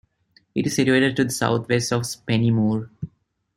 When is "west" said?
1.69-1.93